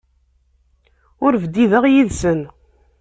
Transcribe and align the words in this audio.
Ur 1.25 1.33
bdideɣ 1.43 1.83
yid-sen. 1.93 2.41